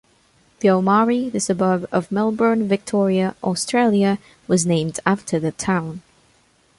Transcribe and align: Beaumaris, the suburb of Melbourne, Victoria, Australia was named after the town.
Beaumaris, 0.59 1.31
the 1.31 1.39
suburb 1.39 1.87
of 1.91 2.11
Melbourne, 2.11 2.67
Victoria, 2.67 3.35
Australia 3.43 4.17
was 4.47 4.65
named 4.65 4.99
after 5.05 5.39
the 5.39 5.51
town. 5.51 6.01